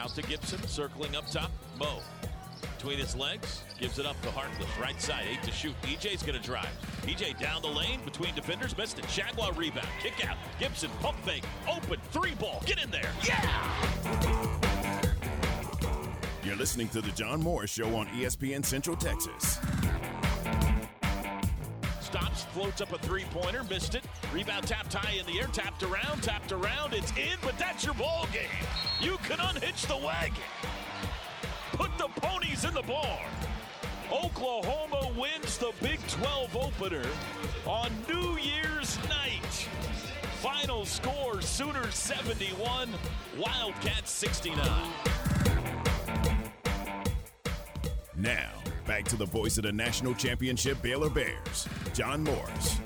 Out 0.00 0.14
to 0.14 0.22
Gibson, 0.22 0.66
circling 0.66 1.14
up 1.14 1.30
top. 1.30 1.50
Mo 1.78 2.00
between 2.76 2.98
his 2.98 3.14
legs, 3.14 3.62
gives 3.78 3.98
it 3.98 4.06
up 4.06 4.18
to 4.22 4.28
Harkless, 4.28 4.80
right 4.80 4.98
side, 5.02 5.24
eight 5.30 5.42
to 5.42 5.52
shoot. 5.52 5.74
EJ's 5.82 6.22
going 6.22 6.38
to 6.38 6.42
drive. 6.42 6.70
EJ 7.02 7.38
down 7.38 7.60
the 7.60 7.68
lane 7.68 8.00
between 8.06 8.34
defenders, 8.34 8.74
missed 8.78 8.98
it. 8.98 9.06
Jaguar 9.08 9.52
rebound, 9.52 9.86
kick 10.02 10.26
out. 10.26 10.38
Gibson 10.58 10.88
pump 11.00 11.18
fake, 11.22 11.44
open 11.70 12.00
three 12.10 12.34
ball, 12.36 12.62
get 12.64 12.82
in 12.82 12.90
there, 12.90 13.10
yeah! 13.22 14.60
You're 16.42 16.56
listening 16.56 16.88
to 16.88 17.02
the 17.02 17.10
John 17.10 17.42
Morris 17.42 17.70
Show 17.70 17.94
on 17.94 18.06
ESPN 18.06 18.64
Central 18.64 18.96
Texas. 18.96 19.58
Stops, 22.10 22.42
floats 22.42 22.80
up 22.80 22.92
a 22.92 22.98
three 22.98 23.22
pointer, 23.30 23.62
missed 23.62 23.94
it. 23.94 24.02
Rebound 24.32 24.66
tapped 24.66 24.92
high 24.92 25.12
in 25.12 25.26
the 25.26 25.38
air, 25.38 25.46
tapped 25.52 25.84
around, 25.84 26.24
tapped 26.24 26.50
around. 26.50 26.92
It's 26.92 27.12
in, 27.12 27.38
but 27.40 27.56
that's 27.56 27.84
your 27.84 27.94
ball 27.94 28.26
game. 28.32 28.66
You 29.00 29.16
can 29.18 29.38
unhitch 29.38 29.86
the 29.86 29.96
wagon. 29.96 30.42
Put 31.70 31.96
the 31.98 32.08
ponies 32.20 32.64
in 32.64 32.74
the 32.74 32.82
barn. 32.82 33.30
Oklahoma 34.10 35.12
wins 35.16 35.56
the 35.58 35.72
Big 35.80 36.04
12 36.08 36.56
opener 36.56 37.06
on 37.64 37.92
New 38.08 38.36
Year's 38.38 38.98
night. 39.08 39.68
Final 40.40 40.84
score 40.84 41.40
Sooners 41.40 41.94
71, 41.94 42.88
Wildcats 43.38 44.10
69. 44.10 44.90
Now, 48.16 48.50
back 48.90 49.04
to 49.04 49.16
the 49.16 49.24
voice 49.24 49.56
of 49.56 49.62
the 49.62 49.70
national 49.70 50.12
championship 50.14 50.82
Baylor 50.82 51.08
Bears, 51.08 51.68
John 51.94 52.24
Morris. 52.24 52.80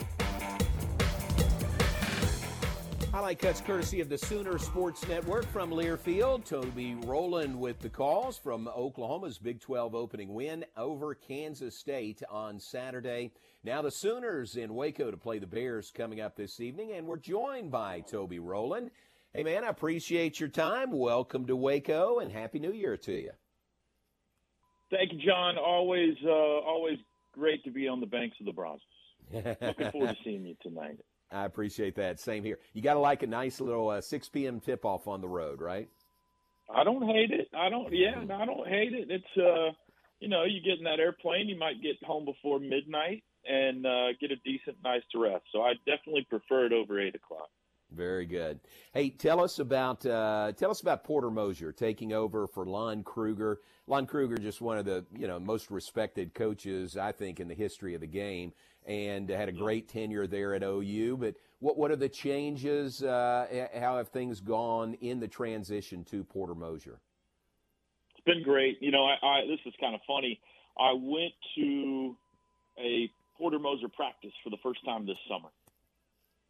Highlight 3.10 3.38
cuts 3.38 3.62
courtesy 3.62 4.02
of 4.02 4.10
the 4.10 4.18
Sooner 4.18 4.58
Sports 4.58 5.08
Network 5.08 5.46
from 5.46 5.70
Learfield. 5.70 6.44
Toby 6.44 6.94
Rowland 7.06 7.58
with 7.58 7.78
the 7.78 7.88
calls 7.88 8.36
from 8.36 8.68
Oklahoma's 8.68 9.38
Big 9.38 9.60
12 9.60 9.94
opening 9.94 10.34
win 10.34 10.66
over 10.76 11.14
Kansas 11.14 11.74
State 11.74 12.22
on 12.28 12.60
Saturday. 12.60 13.32
Now 13.62 13.80
the 13.80 13.90
Sooners 13.90 14.56
in 14.56 14.74
Waco 14.74 15.10
to 15.10 15.16
play 15.16 15.38
the 15.38 15.46
Bears 15.46 15.90
coming 15.90 16.20
up 16.20 16.36
this 16.36 16.60
evening, 16.60 16.92
and 16.92 17.06
we're 17.06 17.16
joined 17.16 17.70
by 17.70 18.00
Toby 18.00 18.40
Rowland. 18.40 18.90
Hey 19.32 19.42
man, 19.42 19.64
I 19.64 19.68
appreciate 19.68 20.38
your 20.38 20.50
time. 20.50 20.90
Welcome 20.90 21.46
to 21.46 21.56
Waco, 21.56 22.18
and 22.18 22.30
Happy 22.30 22.58
New 22.58 22.72
Year 22.72 22.98
to 22.98 23.12
you. 23.12 23.30
Thank 24.90 25.12
you, 25.12 25.18
John. 25.26 25.56
Always, 25.58 26.14
uh, 26.24 26.30
always 26.30 26.98
great 27.32 27.64
to 27.64 27.70
be 27.70 27.88
on 27.88 28.00
the 28.00 28.06
banks 28.06 28.36
of 28.40 28.46
the 28.46 28.52
Brazos. 28.52 28.80
Looking 29.32 29.90
forward 29.90 30.10
to 30.10 30.16
seeing 30.22 30.44
you 30.44 30.56
tonight. 30.62 30.98
I 31.32 31.44
appreciate 31.46 31.96
that. 31.96 32.20
Same 32.20 32.44
here. 32.44 32.58
You 32.74 32.82
got 32.82 32.94
to 32.94 33.00
like 33.00 33.22
a 33.22 33.26
nice 33.26 33.60
little 33.60 33.88
uh, 33.88 34.00
6 34.00 34.28
p.m. 34.28 34.60
tip 34.60 34.84
off 34.84 35.08
on 35.08 35.20
the 35.20 35.28
road, 35.28 35.60
right? 35.60 35.88
I 36.72 36.84
don't 36.84 37.02
hate 37.02 37.30
it. 37.30 37.48
I 37.56 37.68
don't. 37.68 37.92
Yeah, 37.92 38.20
I 38.20 38.46
don't 38.46 38.66
hate 38.66 38.94
it. 38.94 39.10
It's 39.10 39.36
uh, 39.36 39.72
you 40.20 40.28
know, 40.28 40.44
you 40.44 40.62
get 40.62 40.78
in 40.78 40.84
that 40.84 41.00
airplane, 41.00 41.48
you 41.48 41.58
might 41.58 41.82
get 41.82 42.02
home 42.02 42.24
before 42.24 42.58
midnight 42.58 43.22
and 43.46 43.84
uh, 43.84 44.08
get 44.20 44.30
a 44.30 44.36
decent 44.36 44.78
night's 44.82 45.04
rest. 45.14 45.44
So 45.52 45.60
I 45.60 45.74
definitely 45.84 46.26
prefer 46.30 46.64
it 46.64 46.72
over 46.72 46.98
eight 46.98 47.14
o'clock. 47.14 47.50
Very 47.94 48.26
good. 48.26 48.58
Hey, 48.92 49.10
tell 49.10 49.40
us 49.40 49.60
about 49.60 50.04
uh, 50.04 50.52
tell 50.56 50.70
us 50.70 50.80
about 50.80 51.04
Porter 51.04 51.30
Moser 51.30 51.72
taking 51.72 52.12
over 52.12 52.46
for 52.46 52.66
Lon 52.66 53.04
Kruger. 53.04 53.60
Lon 53.86 54.06
Kruger, 54.06 54.36
just 54.36 54.60
one 54.60 54.78
of 54.78 54.84
the 54.84 55.04
you 55.16 55.28
know 55.28 55.38
most 55.38 55.70
respected 55.70 56.34
coaches 56.34 56.96
I 56.96 57.12
think 57.12 57.38
in 57.38 57.46
the 57.46 57.54
history 57.54 57.94
of 57.94 58.00
the 58.00 58.08
game, 58.08 58.52
and 58.84 59.28
had 59.28 59.48
a 59.48 59.52
great 59.52 59.88
tenure 59.88 60.26
there 60.26 60.54
at 60.54 60.62
OU. 60.64 61.18
But 61.18 61.36
what 61.60 61.78
what 61.78 61.90
are 61.92 61.96
the 61.96 62.08
changes? 62.08 63.02
Uh, 63.02 63.68
how 63.78 63.96
have 63.98 64.08
things 64.08 64.40
gone 64.40 64.94
in 64.94 65.20
the 65.20 65.28
transition 65.28 66.04
to 66.06 66.24
Porter 66.24 66.54
Moser? 66.54 66.98
It's 68.16 68.24
been 68.24 68.42
great. 68.42 68.78
You 68.80 68.90
know, 68.90 69.04
I, 69.04 69.24
I 69.24 69.46
this 69.46 69.60
is 69.66 69.74
kind 69.78 69.94
of 69.94 70.00
funny. 70.06 70.40
I 70.78 70.92
went 70.94 71.32
to 71.56 72.16
a 72.76 73.08
Porter 73.38 73.60
Moser 73.60 73.88
practice 73.88 74.32
for 74.42 74.50
the 74.50 74.58
first 74.64 74.84
time 74.84 75.06
this 75.06 75.18
summer 75.28 75.50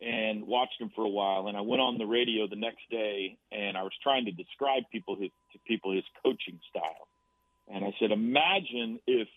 and 0.04 0.46
watched 0.46 0.80
him 0.80 0.90
for 0.94 1.04
a 1.04 1.08
while. 1.08 1.46
And 1.48 1.56
I 1.56 1.62
went 1.62 1.80
on 1.80 1.96
the 1.96 2.04
radio 2.04 2.46
the 2.46 2.56
next 2.56 2.82
day 2.90 3.38
and 3.50 3.76
I 3.76 3.82
was 3.82 3.92
trying 4.02 4.26
to 4.26 4.32
describe 4.32 4.82
people 4.92 5.16
his, 5.16 5.30
to 5.52 5.58
people 5.66 5.94
his 5.94 6.04
coaching 6.22 6.60
style. 6.68 7.08
And 7.72 7.84
I 7.84 7.94
said, 7.98 8.10
imagine 8.10 9.00
if 9.06 9.28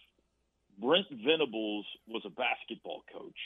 Brent 0.77 1.07
Venables 1.09 1.85
was 2.07 2.23
a 2.25 2.29
basketball 2.29 3.03
coach. 3.13 3.39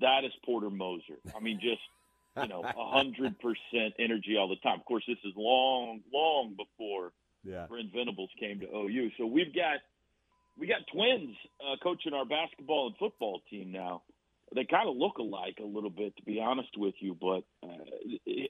That 0.00 0.24
is 0.24 0.32
Porter 0.44 0.70
Moser. 0.70 1.18
I 1.36 1.40
mean, 1.40 1.58
just 1.60 1.82
you 2.40 2.48
know, 2.48 2.62
a 2.64 2.90
hundred 2.90 3.34
percent 3.40 3.94
energy 3.98 4.36
all 4.38 4.48
the 4.48 4.56
time. 4.56 4.78
Of 4.78 4.84
course, 4.84 5.04
this 5.08 5.18
is 5.24 5.32
long, 5.36 6.00
long 6.12 6.54
before 6.56 7.12
yeah. 7.42 7.66
Brent 7.68 7.92
Venables 7.92 8.30
came 8.38 8.60
to 8.60 8.66
OU. 8.66 9.10
So 9.18 9.26
we've 9.26 9.54
got 9.54 9.80
we 10.56 10.68
got 10.68 10.80
twins 10.92 11.34
uh, 11.60 11.76
coaching 11.82 12.12
our 12.12 12.24
basketball 12.24 12.86
and 12.88 12.96
football 12.96 13.40
team 13.50 13.72
now 13.72 14.02
they 14.54 14.64
kind 14.64 14.88
of 14.88 14.96
look 14.96 15.18
alike 15.18 15.58
a 15.60 15.66
little 15.66 15.90
bit, 15.90 16.16
to 16.16 16.22
be 16.22 16.40
honest 16.40 16.70
with 16.76 16.94
you. 17.00 17.16
But 17.20 17.42
uh, 17.62 17.84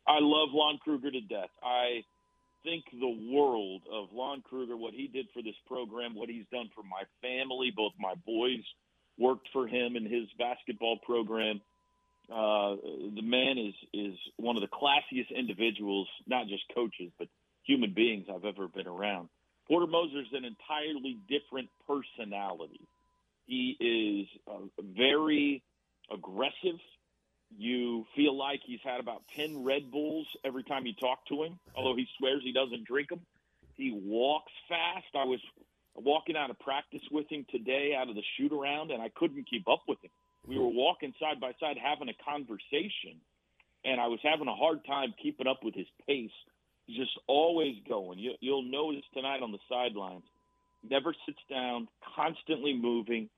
I 0.06 0.18
love 0.20 0.50
Lon 0.52 0.78
Kruger 0.82 1.10
to 1.10 1.20
death. 1.20 1.50
I 1.62 2.04
think 2.62 2.84
the 2.92 3.32
world 3.32 3.82
of 3.92 4.08
Lon 4.12 4.42
Kruger, 4.42 4.76
what 4.76 4.94
he 4.94 5.08
did 5.08 5.26
for 5.32 5.42
this 5.42 5.54
program, 5.66 6.14
what 6.14 6.28
he's 6.28 6.46
done 6.52 6.70
for 6.74 6.82
my 6.82 7.02
family. 7.22 7.72
Both 7.74 7.92
my 7.98 8.14
boys 8.26 8.64
worked 9.18 9.48
for 9.52 9.66
him 9.66 9.96
in 9.96 10.04
his 10.04 10.28
basketball 10.38 10.98
program. 11.04 11.60
Uh, 12.30 12.76
the 13.14 13.22
man 13.22 13.56
is 13.56 13.74
is 13.92 14.14
one 14.36 14.56
of 14.56 14.62
the 14.62 14.68
classiest 14.68 15.34
individuals, 15.34 16.08
not 16.26 16.46
just 16.46 16.62
coaches, 16.74 17.10
but 17.18 17.28
human 17.64 17.94
beings 17.94 18.26
I've 18.32 18.44
ever 18.44 18.68
been 18.68 18.86
around. 18.86 19.28
Porter 19.66 19.86
Moser's 19.86 20.28
an 20.32 20.44
entirely 20.44 21.18
different 21.28 21.68
personality. 21.86 22.80
He 23.46 23.76
is 23.80 24.56
very 24.96 25.62
aggressive. 26.12 26.78
You 27.56 28.06
feel 28.14 28.36
like 28.36 28.60
he's 28.64 28.80
had 28.84 29.00
about 29.00 29.22
10 29.34 29.64
Red 29.64 29.90
Bulls 29.90 30.26
every 30.44 30.64
time 30.64 30.86
you 30.86 30.92
talk 30.94 31.24
to 31.26 31.42
him, 31.42 31.58
although 31.74 31.96
he 31.96 32.06
swears 32.18 32.42
he 32.42 32.52
doesn't 32.52 32.84
drink 32.84 33.08
them. 33.08 33.20
He 33.74 33.90
walks 33.90 34.52
fast. 34.68 35.06
I 35.14 35.24
was 35.24 35.40
walking 35.94 36.36
out 36.36 36.50
of 36.50 36.58
practice 36.58 37.02
with 37.10 37.30
him 37.30 37.46
today 37.50 37.94
out 37.98 38.08
of 38.08 38.16
the 38.16 38.22
shoot 38.36 38.52
around, 38.52 38.90
and 38.90 39.02
I 39.02 39.08
couldn't 39.08 39.48
keep 39.48 39.68
up 39.68 39.82
with 39.88 39.98
him. 40.02 40.10
We 40.46 40.58
were 40.58 40.68
walking 40.68 41.14
side 41.20 41.40
by 41.40 41.52
side 41.60 41.76
having 41.82 42.08
a 42.08 42.24
conversation, 42.24 43.20
and 43.84 44.00
I 44.00 44.06
was 44.06 44.20
having 44.22 44.48
a 44.48 44.54
hard 44.54 44.84
time 44.84 45.14
keeping 45.22 45.46
up 45.46 45.60
with 45.62 45.74
his 45.74 45.86
pace. 46.06 46.30
He's 46.86 46.98
just 46.98 47.18
always 47.26 47.76
going. 47.88 48.18
You, 48.18 48.32
you'll 48.40 48.62
notice 48.62 49.04
tonight 49.12 49.42
on 49.42 49.52
the 49.52 49.58
sidelines, 49.68 50.24
never 50.88 51.14
sits 51.26 51.40
down, 51.50 51.88
constantly 52.16 52.72
moving 52.72 53.28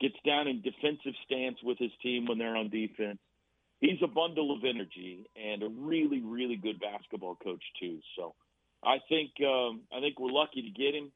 gets 0.00 0.16
down 0.24 0.48
in 0.48 0.62
defensive 0.62 1.14
stance 1.24 1.58
with 1.62 1.78
his 1.78 1.92
team 2.02 2.26
when 2.26 2.38
they're 2.38 2.56
on 2.56 2.68
defense. 2.68 3.18
He's 3.80 4.00
a 4.02 4.06
bundle 4.06 4.52
of 4.54 4.64
energy 4.64 5.28
and 5.36 5.62
a 5.62 5.68
really, 5.68 6.20
really 6.22 6.56
good 6.56 6.80
basketball 6.80 7.36
coach 7.36 7.62
too. 7.80 7.98
So 8.16 8.34
I 8.82 8.98
think 9.08 9.32
um, 9.40 9.82
I 9.94 10.00
think 10.00 10.18
we're 10.18 10.30
lucky 10.30 10.62
to 10.62 10.70
get 10.70 10.94
him, 10.94 11.12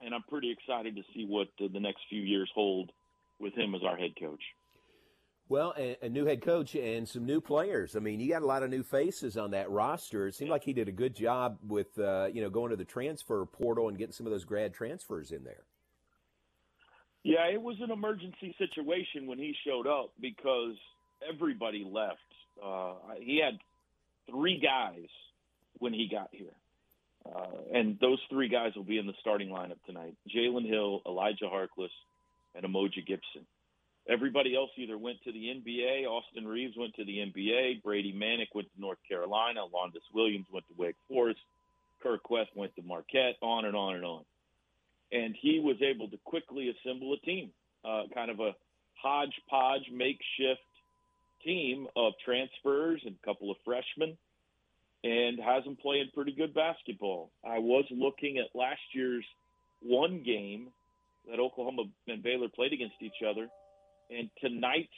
and 0.00 0.14
I'm 0.14 0.22
pretty 0.28 0.50
excited 0.50 0.96
to 0.96 1.02
see 1.14 1.26
what 1.26 1.48
the 1.58 1.80
next 1.80 2.00
few 2.08 2.22
years 2.22 2.50
hold 2.54 2.90
with 3.40 3.54
him 3.54 3.74
as 3.74 3.82
our 3.82 3.96
head 3.96 4.12
coach. 4.18 4.42
Well, 5.48 5.74
a, 5.76 5.98
a, 6.02 6.08
new 6.08 6.24
head 6.24 6.40
coach 6.40 6.74
and 6.76 7.06
some 7.06 7.26
new 7.26 7.40
players. 7.40 7.94
I 7.94 7.98
mean, 7.98 8.20
you 8.20 8.30
got 8.30 8.42
a 8.42 8.46
lot 8.46 8.62
of 8.62 8.70
new 8.70 8.82
faces 8.82 9.36
on 9.36 9.50
that 9.50 9.70
roster. 9.70 10.28
It 10.28 10.34
seemed 10.34 10.50
like 10.50 10.64
he 10.64 10.72
did 10.72 10.88
a 10.88 10.92
good 10.92 11.14
job 11.14 11.58
with, 11.66 11.98
uh, 11.98 12.28
you 12.32 12.40
know, 12.40 12.48
going 12.48 12.70
to 12.70 12.76
the 12.76 12.86
transfer 12.86 13.44
portal 13.44 13.88
and 13.88 13.98
getting 13.98 14.12
some 14.12 14.24
of 14.24 14.32
those 14.32 14.44
grad 14.44 14.72
transfers 14.72 15.30
in 15.30 15.44
there. 15.44 15.64
Yeah, 17.24 17.46
it 17.52 17.62
was 17.62 17.76
an 17.80 17.90
emergency 17.90 18.54
situation 18.58 19.26
when 19.26 19.38
he 19.38 19.54
showed 19.64 19.86
up 19.86 20.12
because 20.20 20.74
everybody 21.28 21.86
left. 21.88 22.18
Uh, 22.62 22.94
he 23.20 23.40
had 23.40 23.58
three 24.28 24.58
guys 24.58 25.08
when 25.78 25.92
he 25.92 26.08
got 26.10 26.28
here. 26.32 26.54
Uh, 27.24 27.46
and 27.72 27.98
those 28.00 28.18
three 28.28 28.48
guys 28.48 28.72
will 28.74 28.82
be 28.82 28.98
in 28.98 29.06
the 29.06 29.14
starting 29.20 29.48
lineup 29.48 29.78
tonight 29.86 30.14
Jalen 30.34 30.68
Hill, 30.68 31.02
Elijah 31.06 31.44
Harkless, 31.44 31.92
and 32.56 32.64
Umoja 32.64 33.06
Gibson. 33.06 33.46
Everybody 34.08 34.56
else 34.56 34.70
either 34.76 34.98
went 34.98 35.22
to 35.22 35.32
the 35.32 35.46
NBA. 35.46 36.06
Austin 36.06 36.44
Reaves 36.44 36.76
went 36.76 36.94
to 36.96 37.04
the 37.04 37.18
NBA. 37.18 37.84
Brady 37.84 38.12
Manek 38.12 38.48
went 38.52 38.66
to 38.74 38.80
North 38.80 38.98
Carolina. 39.08 39.60
Alondes 39.60 40.02
Williams 40.12 40.46
went 40.52 40.66
to 40.66 40.74
Wake 40.76 40.96
Forest. 41.08 41.38
Kur 42.02 42.18
Kuath 42.18 42.48
went 42.56 42.74
to 42.74 42.82
Marquette. 42.82 43.36
On 43.40 43.64
and 43.64 43.76
on 43.76 43.94
and 43.94 44.04
on 44.04 44.24
and 45.12 45.36
he 45.40 45.60
was 45.60 45.76
able 45.82 46.08
to 46.08 46.16
quickly 46.24 46.74
assemble 46.74 47.12
a 47.12 47.18
team, 47.18 47.50
uh, 47.84 48.04
kind 48.14 48.30
of 48.30 48.40
a 48.40 48.54
hodgepodge 48.94 49.90
makeshift 49.92 50.60
team 51.44 51.86
of 51.96 52.14
transfers 52.24 53.02
and 53.04 53.16
a 53.22 53.26
couple 53.26 53.50
of 53.50 53.56
freshmen, 53.64 54.16
and 55.04 55.38
has 55.40 55.64
them 55.64 55.76
playing 55.76 56.08
pretty 56.14 56.32
good 56.32 56.54
basketball. 56.54 57.30
I 57.44 57.58
was 57.58 57.84
looking 57.90 58.38
at 58.38 58.56
last 58.58 58.80
year's 58.94 59.24
one 59.80 60.22
game 60.24 60.68
that 61.28 61.38
Oklahoma 61.38 61.84
and 62.08 62.22
Baylor 62.22 62.48
played 62.48 62.72
against 62.72 62.96
each 63.00 63.22
other, 63.28 63.48
and 64.10 64.30
tonight's 64.40 64.88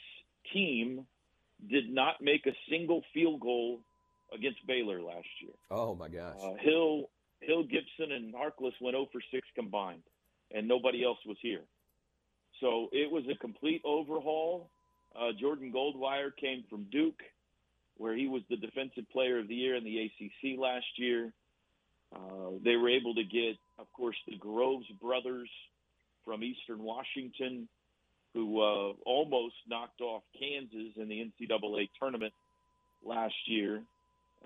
team 0.53 1.05
did 1.69 1.89
not 1.89 2.15
make 2.21 2.45
a 2.45 2.53
single 2.69 3.01
field 3.13 3.39
goal 3.39 3.79
against 4.33 4.65
Baylor 4.67 5.01
last 5.01 5.27
year. 5.41 5.53
Oh 5.71 5.95
my 5.95 6.09
gosh! 6.09 6.35
Uh, 6.41 6.53
Hill 6.59 7.09
Hill, 7.41 7.63
Gibson, 7.63 8.11
and 8.11 8.33
Harkless 8.33 8.73
went 8.81 8.95
0 8.95 9.07
for 9.11 9.21
6 9.31 9.47
combined, 9.55 10.03
and 10.53 10.67
nobody 10.67 11.03
else 11.03 11.19
was 11.25 11.37
here. 11.41 11.61
So 12.59 12.89
it 12.91 13.11
was 13.11 13.23
a 13.29 13.37
complete 13.37 13.81
overhaul. 13.83 14.69
Uh, 15.15 15.31
Jordan 15.39 15.71
Goldwire 15.73 16.35
came 16.35 16.63
from 16.69 16.85
Duke, 16.91 17.21
where 17.97 18.15
he 18.15 18.27
was 18.27 18.41
the 18.49 18.57
Defensive 18.57 19.09
Player 19.11 19.39
of 19.39 19.47
the 19.47 19.55
Year 19.55 19.75
in 19.75 19.83
the 19.83 19.99
ACC 19.99 20.59
last 20.59 20.85
year. 20.97 21.31
Uh, 22.13 22.51
they 22.63 22.75
were 22.75 22.89
able 22.89 23.15
to 23.15 23.23
get, 23.23 23.57
of 23.77 23.91
course, 23.93 24.15
the 24.27 24.37
Groves 24.37 24.87
brothers 25.01 25.49
from 26.23 26.43
Eastern 26.43 26.81
Washington, 26.81 27.67
who 28.33 28.61
uh, 28.61 28.93
almost 29.05 29.55
knocked 29.67 30.01
off 30.01 30.23
Kansas 30.37 30.93
in 30.97 31.07
the 31.07 31.31
NCAA 31.41 31.89
tournament 31.99 32.33
last 33.03 33.35
year. 33.47 33.81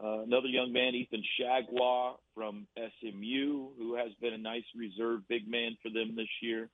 Uh, 0.02 0.22
another 0.22 0.48
young 0.48 0.72
man, 0.72 0.96
Ethan 0.96 1.24
Chargois 1.38 2.16
from 2.34 2.66
SMU, 2.78 3.68
who 3.78 3.96
has 3.96 4.14
been 4.22 4.34
a 4.34 4.38
nice 4.38 4.64
reserve 4.76 5.28
big 5.28 5.50
man 5.50 5.78
for 5.84 5.90
them 5.90 6.16
this 6.16 6.30
year, 6.42 6.70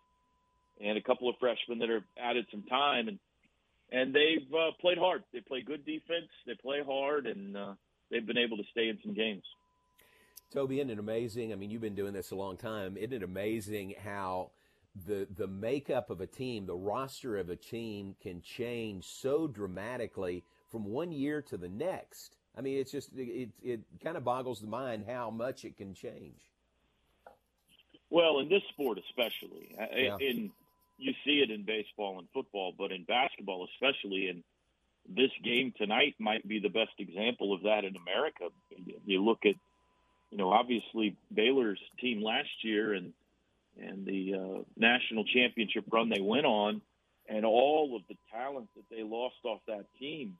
and 0.79 0.97
a 0.97 1.01
couple 1.01 1.27
of 1.27 1.35
freshmen 1.39 1.79
that 1.79 1.89
have 1.89 2.03
added 2.17 2.45
some 2.51 2.63
time 2.63 3.07
and 3.07 3.17
and 3.91 4.13
they've 4.13 4.51
uh, 4.53 4.71
played 4.81 4.97
hard. 4.97 5.23
They 5.31 5.41
play 5.41 5.61
good 5.61 5.85
defense. 5.85 6.27
They 6.45 6.55
play 6.55 6.81
hard, 6.85 7.27
and 7.27 7.55
uh, 7.55 7.73
they've 8.09 8.25
been 8.25 8.37
able 8.37 8.57
to 8.57 8.63
stay 8.71 8.89
in 8.89 8.97
some 9.03 9.13
games. 9.13 9.43
Toby, 10.51 10.79
isn't 10.79 10.89
it 10.89 10.99
amazing? 10.99 11.51
I 11.51 11.55
mean, 11.55 11.69
you've 11.69 11.81
been 11.81 11.95
doing 11.95 12.13
this 12.13 12.31
a 12.31 12.35
long 12.35 12.57
time. 12.57 12.97
Isn't 12.97 13.13
it 13.13 13.23
amazing 13.23 13.95
how 14.03 14.51
the 15.05 15.27
the 15.35 15.47
makeup 15.47 16.09
of 16.09 16.21
a 16.21 16.27
team, 16.27 16.65
the 16.65 16.75
roster 16.75 17.37
of 17.37 17.49
a 17.49 17.55
team, 17.55 18.15
can 18.21 18.41
change 18.41 19.05
so 19.05 19.47
dramatically 19.47 20.43
from 20.69 20.85
one 20.85 21.11
year 21.11 21.41
to 21.43 21.57
the 21.57 21.69
next? 21.69 22.37
I 22.57 22.61
mean, 22.61 22.77
it's 22.77 22.91
just 22.91 23.09
it 23.15 23.49
it 23.63 23.81
kind 24.03 24.17
of 24.17 24.23
boggles 24.23 24.61
the 24.61 24.67
mind 24.67 25.05
how 25.07 25.29
much 25.29 25.65
it 25.65 25.77
can 25.77 25.93
change. 25.93 26.39
Well, 28.09 28.39
in 28.39 28.49
this 28.49 28.61
sport 28.69 28.99
especially, 29.09 29.75
yeah. 29.77 30.17
in 30.19 30.51
you 30.97 31.13
see 31.25 31.41
it 31.41 31.51
in 31.51 31.63
baseball 31.63 32.19
and 32.19 32.27
football, 32.33 32.73
but 32.77 32.91
in 32.91 33.03
basketball 33.03 33.67
especially, 33.73 34.29
and 34.29 34.43
this 35.07 35.31
game 35.43 35.73
tonight 35.77 36.15
might 36.19 36.47
be 36.47 36.59
the 36.59 36.69
best 36.69 36.93
example 36.99 37.53
of 37.53 37.63
that 37.63 37.83
in 37.83 37.95
America. 37.97 38.45
You 39.05 39.23
look 39.23 39.39
at, 39.45 39.55
you 40.31 40.37
know, 40.37 40.51
obviously 40.51 41.17
Baylor's 41.33 41.79
team 41.99 42.23
last 42.23 42.63
year 42.63 42.93
and 42.93 43.13
and 43.77 44.05
the 44.05 44.33
uh, 44.33 44.61
national 44.77 45.25
championship 45.25 45.83
run 45.91 46.07
they 46.07 46.21
went 46.21 46.45
on, 46.45 46.81
and 47.27 47.45
all 47.45 47.97
of 47.97 48.03
the 48.07 48.15
talent 48.31 48.69
that 48.77 48.85
they 48.89 49.03
lost 49.03 49.35
off 49.43 49.59
that 49.67 49.85
team 49.99 50.37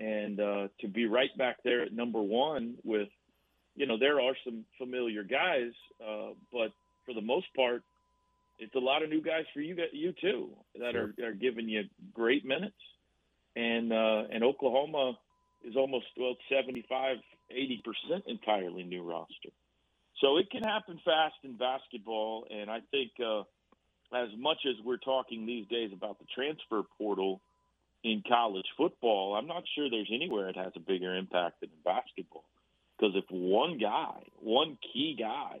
and 0.00 0.40
uh, 0.40 0.68
to 0.80 0.88
be 0.88 1.06
right 1.06 1.36
back 1.38 1.56
there 1.64 1.82
at 1.82 1.92
number 1.92 2.20
one 2.20 2.74
with, 2.84 3.08
you 3.74 3.86
know, 3.86 3.98
there 3.98 4.20
are 4.20 4.34
some 4.44 4.64
familiar 4.78 5.22
guys, 5.22 5.72
uh, 6.00 6.30
but 6.52 6.72
for 7.04 7.14
the 7.14 7.20
most 7.20 7.46
part, 7.54 7.82
it's 8.58 8.74
a 8.74 8.78
lot 8.78 9.02
of 9.02 9.10
new 9.10 9.22
guys 9.22 9.44
for 9.52 9.60
you, 9.60 9.76
you 9.92 10.12
too, 10.20 10.50
that 10.78 10.92
sure. 10.92 11.12
are, 11.20 11.28
are 11.28 11.32
giving 11.32 11.68
you 11.68 11.84
great 12.12 12.44
minutes. 12.44 12.76
And 13.54 13.92
uh, 13.92 14.24
and 14.30 14.44
Oklahoma 14.44 15.18
is 15.64 15.76
almost 15.76 16.06
well 16.18 16.36
75, 16.50 17.16
80 17.50 17.82
percent 17.84 18.24
entirely 18.26 18.82
new 18.82 19.02
roster. 19.02 19.50
So 20.20 20.38
it 20.38 20.50
can 20.50 20.62
happen 20.62 21.00
fast 21.04 21.34
in 21.42 21.56
basketball, 21.56 22.46
and 22.50 22.70
I 22.70 22.80
think 22.90 23.12
uh, 23.20 23.40
as 24.14 24.28
much 24.38 24.58
as 24.66 24.74
we're 24.84 24.98
talking 24.98 25.46
these 25.46 25.66
days 25.68 25.90
about 25.92 26.18
the 26.18 26.26
transfer 26.34 26.82
portal 26.98 27.40
in 28.06 28.22
college 28.28 28.66
football, 28.76 29.34
I'm 29.34 29.48
not 29.48 29.64
sure 29.74 29.90
there's 29.90 30.10
anywhere 30.12 30.48
it 30.48 30.56
has 30.56 30.72
a 30.76 30.80
bigger 30.80 31.16
impact 31.16 31.60
than 31.60 31.70
in 31.70 31.82
basketball. 31.84 32.44
Because 32.96 33.16
if 33.16 33.24
one 33.30 33.78
guy, 33.78 34.22
one 34.40 34.78
key 34.92 35.16
guy, 35.18 35.58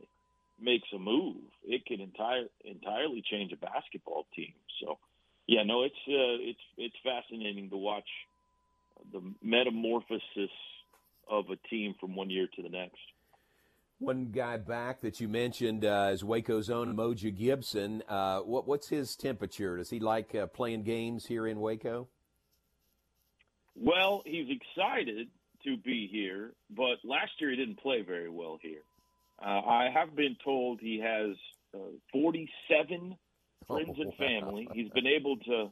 makes 0.60 0.88
a 0.94 0.98
move, 0.98 1.42
it 1.64 1.84
can 1.84 2.00
entire, 2.00 2.44
entirely 2.64 3.22
change 3.28 3.52
a 3.52 3.56
basketball 3.56 4.26
team. 4.34 4.54
So, 4.80 4.98
yeah, 5.48 5.64
no, 5.64 5.82
it's 5.82 5.94
uh, 6.08 6.38
it's 6.40 6.60
it's 6.78 6.94
fascinating 7.04 7.68
to 7.70 7.76
watch 7.76 8.08
the 9.12 9.20
metamorphosis 9.42 10.54
of 11.28 11.50
a 11.50 11.56
team 11.68 11.94
from 12.00 12.14
one 12.14 12.30
year 12.30 12.48
to 12.56 12.62
the 12.62 12.68
next. 12.68 12.96
One 13.98 14.26
guy 14.26 14.56
back 14.56 15.00
that 15.00 15.20
you 15.20 15.28
mentioned 15.28 15.84
uh, 15.84 16.10
is 16.12 16.22
Waco's 16.22 16.70
own 16.70 16.94
Moja 16.96 17.34
Gibson. 17.34 18.02
Uh, 18.08 18.40
what, 18.40 18.68
what's 18.68 18.88
his 18.88 19.16
temperature? 19.16 19.78
Does 19.78 19.90
he 19.90 20.00
like 20.00 20.34
uh, 20.34 20.46
playing 20.46 20.84
games 20.84 21.26
here 21.26 21.46
in 21.46 21.60
Waco? 21.60 22.08
Well, 23.78 24.22
he's 24.24 24.48
excited 24.48 25.28
to 25.64 25.76
be 25.76 26.08
here, 26.10 26.52
but 26.70 26.98
last 27.04 27.32
year 27.38 27.50
he 27.50 27.56
didn't 27.56 27.80
play 27.80 28.02
very 28.02 28.30
well 28.30 28.58
here. 28.60 28.82
Uh, 29.40 29.60
I 29.60 29.90
have 29.92 30.16
been 30.16 30.36
told 30.42 30.80
he 30.80 31.00
has 31.00 31.36
uh, 31.74 31.78
47 32.12 33.16
friends 33.66 33.98
and 33.98 34.14
family. 34.14 34.68
He's 34.72 34.88
been 34.90 35.06
able 35.06 35.36
to 35.38 35.70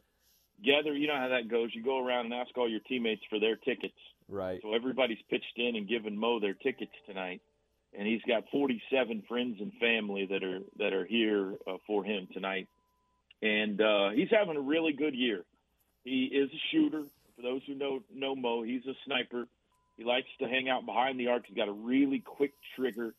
gather. 0.62 0.95
You 0.95 1.06
know 1.06 1.17
how 1.17 1.29
that 1.29 1.49
goes. 1.49 1.71
You 1.73 1.83
go 1.83 2.05
around 2.05 2.27
and 2.27 2.35
ask 2.35 2.56
all 2.59 2.69
your 2.69 2.81
teammates 2.81 3.23
for 3.31 3.41
their 3.41 3.56
tickets. 3.56 3.95
Right. 4.29 4.61
So 4.62 4.75
everybody's 4.75 5.19
pitched 5.31 5.57
in 5.57 5.77
and 5.77 5.89
given 5.89 6.19
Mo 6.19 6.41
their 6.41 6.55
tickets 6.55 6.93
tonight, 7.07 7.41
and 7.97 8.07
he's 8.07 8.23
got 8.27 8.45
47 8.50 9.23
friends 9.29 9.57
and 9.61 9.73
family 9.81 10.27
that 10.27 10.43
are 10.43 10.61
that 10.79 10.93
are 10.93 11.05
here 11.05 11.55
uh, 11.67 11.77
for 11.87 12.05
him 12.05 12.29
tonight, 12.33 12.69
and 13.41 13.81
uh, 13.81 14.11
he's 14.11 14.31
having 14.31 14.57
a 14.57 14.61
really 14.61 14.93
good 14.93 15.15
year. 15.15 15.45
He 16.05 16.25
is 16.25 16.50
a 16.50 16.61
shooter. 16.71 17.05
For 17.37 17.43
those 17.43 17.63
who 17.67 17.75
know 17.75 18.03
know 18.15 18.37
Mo, 18.37 18.63
he's 18.63 18.87
a 18.87 18.95
sniper. 19.07 19.47
He 19.97 20.05
likes 20.05 20.29
to 20.41 20.49
hang 20.49 20.69
out 20.69 20.87
behind 20.87 21.21
the 21.21 21.29
arc. 21.29 21.47
He's 21.47 21.57
got 21.57 21.69
a 21.69 21.73
really 21.73 22.21
quick 22.21 22.53
trigger 22.77 23.15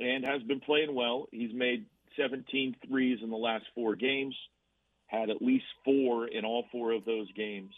and 0.00 0.24
has 0.24 0.42
been 0.42 0.60
playing 0.60 0.94
well. 0.94 1.28
He's 1.32 1.54
made 1.54 1.86
17 2.18 2.76
threes 2.88 3.18
in 3.22 3.30
the 3.30 3.36
last 3.36 3.64
four 3.74 3.96
games, 3.96 4.36
had 5.06 5.30
at 5.30 5.42
least 5.42 5.64
four 5.84 6.26
in 6.28 6.44
all 6.44 6.64
four 6.72 6.92
of 6.92 7.04
those 7.04 7.30
games, 7.32 7.72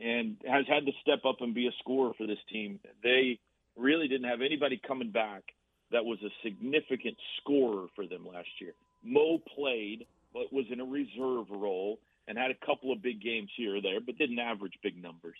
and 0.00 0.36
has 0.46 0.66
had 0.68 0.86
to 0.86 0.92
step 1.02 1.24
up 1.24 1.36
and 1.40 1.54
be 1.54 1.66
a 1.68 1.72
scorer 1.80 2.12
for 2.18 2.26
this 2.26 2.38
team. 2.50 2.80
They 3.02 3.38
really 3.76 4.08
didn't 4.08 4.28
have 4.28 4.40
anybody 4.42 4.80
coming 4.86 5.10
back 5.10 5.44
that 5.92 6.04
was 6.04 6.18
a 6.22 6.30
significant 6.42 7.16
scorer 7.40 7.86
for 7.94 8.06
them 8.06 8.26
last 8.26 8.48
year. 8.60 8.74
Mo 9.04 9.38
played, 9.56 10.06
but 10.32 10.52
was 10.52 10.66
in 10.70 10.80
a 10.80 10.84
reserve 10.84 11.46
role 11.50 11.98
and 12.28 12.36
had 12.36 12.50
a 12.50 12.66
couple 12.66 12.92
of 12.92 13.02
big 13.02 13.20
games 13.22 13.50
here 13.56 13.76
or 13.76 13.80
there, 13.80 14.00
but 14.00 14.18
didn't 14.18 14.38
average 14.38 14.74
big 14.82 15.00
numbers. 15.00 15.38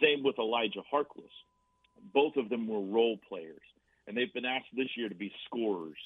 Same 0.00 0.22
with 0.22 0.38
Elijah 0.38 0.82
Harkless. 0.92 1.34
Both 2.14 2.36
of 2.36 2.48
them 2.48 2.68
were 2.68 2.80
role 2.80 3.18
players, 3.28 3.62
and 4.06 4.16
they've 4.16 4.32
been 4.32 4.44
asked 4.44 4.68
this 4.76 4.88
year 4.96 5.08
to 5.08 5.14
be 5.14 5.32
scorers. 5.46 5.98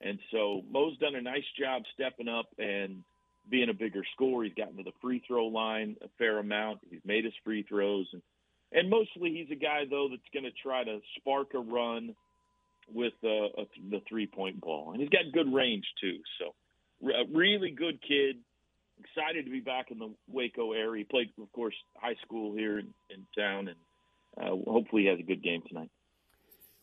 And 0.00 0.18
so 0.30 0.62
Mo's 0.70 0.96
done 0.98 1.14
a 1.14 1.20
nice 1.20 1.44
job 1.58 1.82
stepping 1.94 2.28
up 2.28 2.46
and 2.58 3.02
being 3.50 3.68
a 3.68 3.74
bigger 3.74 4.02
scorer. 4.14 4.44
He's 4.44 4.54
gotten 4.54 4.76
to 4.78 4.82
the 4.82 4.92
free 5.02 5.22
throw 5.26 5.46
line 5.46 5.96
a 6.02 6.08
fair 6.18 6.38
amount. 6.38 6.80
He's 6.90 7.04
made 7.04 7.24
his 7.24 7.34
free 7.44 7.62
throws, 7.62 8.06
and 8.12 8.22
and 8.72 8.90
mostly 8.90 9.30
he's 9.30 9.50
a 9.50 9.60
guy 9.60 9.84
though 9.88 10.08
that's 10.10 10.22
going 10.32 10.44
to 10.44 10.62
try 10.62 10.82
to 10.82 11.00
spark 11.16 11.54
a 11.54 11.58
run 11.58 12.14
with 12.92 13.12
a, 13.22 13.48
the 13.90 14.00
three 14.08 14.26
point 14.26 14.60
ball, 14.60 14.92
and 14.92 15.00
he's 15.00 15.10
got 15.10 15.32
good 15.32 15.52
range 15.52 15.84
too. 16.00 16.18
So, 16.38 16.54
really 17.32 17.70
good 17.70 18.00
kid 18.02 18.36
excited 18.98 19.44
to 19.44 19.50
be 19.50 19.60
back 19.60 19.90
in 19.90 19.98
the 19.98 20.14
Waco 20.28 20.72
area. 20.72 21.00
He 21.00 21.04
played, 21.04 21.30
of 21.40 21.50
course, 21.52 21.74
high 21.96 22.16
school 22.24 22.54
here 22.54 22.78
in, 22.78 22.94
in 23.10 23.26
town, 23.36 23.68
and 23.68 23.76
uh, 24.40 24.70
hopefully 24.70 25.02
he 25.02 25.08
has 25.08 25.18
a 25.18 25.24
good 25.24 25.42
game 25.42 25.62
tonight. 25.68 25.90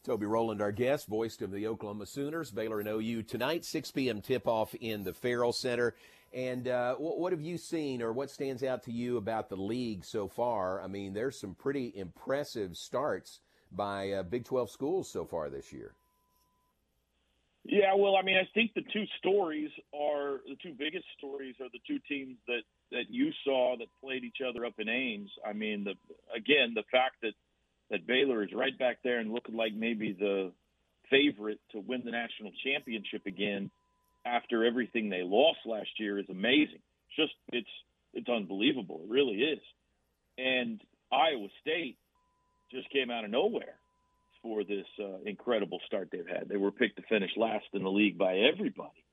Toby 0.03 0.25
Rowland, 0.25 0.62
our 0.62 0.72
guest, 0.72 1.08
voice 1.08 1.39
of 1.41 1.51
the 1.51 1.68
Oklahoma 1.68 2.08
Sooners, 2.08 2.50
Baylor 2.50 2.80
and 2.80 2.89
OU 2.89 3.24
tonight, 3.24 3.63
6 3.63 3.91
p.m. 3.91 4.20
tip-off 4.20 4.74
in 4.75 5.03
the 5.03 5.13
Ferrell 5.13 5.53
Center. 5.53 5.96
And 6.34 6.68
uh, 6.68 6.96
what, 6.96 7.34
have 7.34 7.41
you 7.41 7.58
seen, 7.58 8.01
or 8.01 8.12
what 8.12 8.32
stands 8.32 8.63
out 8.63 8.84
to 8.84 8.91
you 8.91 9.18
about 9.18 9.50
the 9.50 9.58
league 9.58 10.03
so 10.03 10.27
far? 10.27 10.82
I 10.82 10.88
mean, 10.88 11.13
there's 11.13 11.39
some 11.39 11.53
pretty 11.53 11.91
impressive 11.96 12.77
starts 12.77 13.41
by 13.72 14.12
uh, 14.12 14.24
Big 14.24 14.46
12 14.46 14.72
schools 14.72 15.12
so 15.12 15.25
far 15.25 15.50
this 15.50 15.72
year. 15.72 15.94
Yeah, 17.63 17.94
well, 17.96 18.15
I 18.15 18.24
mean, 18.24 18.38
I 18.38 18.50
think 18.56 18.74
the 18.74 18.82
two 18.82 19.06
stories 19.20 19.70
are 19.94 20.39
the 20.48 20.56
two 20.63 20.74
biggest 20.77 21.06
stories 21.18 21.56
are 21.62 21.70
the 21.72 21.80
two 21.88 22.00
teams 22.10 22.38
that 22.48 22.62
that 22.91 23.10
you 23.10 23.32
saw 23.46 23.75
that 23.77 23.88
played 24.03 24.24
each 24.24 24.39
other 24.48 24.65
up 24.65 24.74
in 24.80 24.89
Ames. 24.89 25.30
I 25.46 25.53
mean, 25.53 25.84
the 25.84 25.94
again 26.36 26.74
the 26.74 26.84
fact 26.91 27.18
that 27.22 27.34
that 27.91 28.08
Baylor 28.08 28.44
is 28.44 28.50
right 28.53 28.77
back 28.77 28.98
there 29.03 29.20
and 29.20 29.32
looking 29.32 29.56
like 29.56 29.74
maybe 29.74 30.12
the 30.13 30.51
favorite 31.10 31.60
to 31.74 31.80
win 31.80 32.01
the 32.03 32.12
national 32.12 32.51
championship 32.63 33.25
again 33.27 33.70
after 34.25 34.65
everything 34.65 35.10
they 35.10 35.24
lost 35.24 35.60
last 35.65 35.89
year 36.00 36.18
is 36.18 36.30
amazing. 36.30 36.82
It's 37.10 37.15
just 37.15 37.34
it's 37.50 37.70
it's 38.13 38.30
unbelievable. 38.30 39.01
It 39.03 39.12
really 39.12 39.44
is. 39.44 39.62
And 40.39 40.82
Iowa 41.12 41.48
State 41.62 41.98
just 42.72 42.89
came 42.89 43.12
out 43.12 43.24
of 43.24 43.30
nowhere 43.30 43.75
for 44.41 44.63
this 44.63 44.86
uh, 45.00 45.17
incredible 45.25 45.79
start 45.86 46.10
they've 46.12 46.27
had. 46.27 46.50
They 46.50 46.57
were 46.57 46.71
picked 46.71 46.98
to 46.98 47.03
finish 47.03 47.31
last 47.38 47.65
in 47.74 47.83
the 47.83 47.91
league 47.91 48.17
by 48.17 48.38
everybody. 48.38 49.03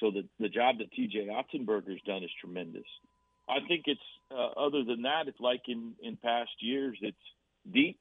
So 0.00 0.10
the 0.10 0.24
the 0.38 0.48
job 0.48 0.78
that 0.78 0.92
T.J. 0.92 1.28
Otzelberger's 1.28 2.02
done 2.06 2.22
is 2.22 2.30
tremendous. 2.40 2.86
I 3.48 3.66
think 3.66 3.84
it's 3.86 4.00
uh, 4.30 4.60
other 4.60 4.84
than 4.84 5.02
that, 5.02 5.26
it's 5.26 5.40
like 5.40 5.62
in 5.68 5.94
in 6.02 6.16
past 6.16 6.50
years. 6.60 6.98
It's 7.00 7.16
deep. 7.70 7.98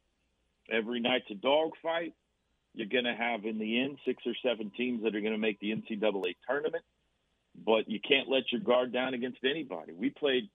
Every 0.71 0.99
night's 0.99 1.29
a 1.31 1.35
dogfight. 1.35 2.13
You're 2.73 2.87
going 2.87 3.05
to 3.05 3.15
have 3.15 3.45
in 3.45 3.57
the 3.57 3.81
end 3.81 3.97
six 4.05 4.21
or 4.25 4.33
seven 4.43 4.71
teams 4.77 5.03
that 5.03 5.15
are 5.15 5.21
going 5.21 5.33
to 5.33 5.39
make 5.39 5.59
the 5.59 5.71
NCAA 5.71 6.35
tournament, 6.47 6.83
but 7.65 7.89
you 7.89 7.99
can't 7.99 8.29
let 8.29 8.51
your 8.51 8.61
guard 8.61 8.93
down 8.93 9.15
against 9.15 9.39
anybody. 9.43 9.93
We 9.93 10.11
played 10.11 10.49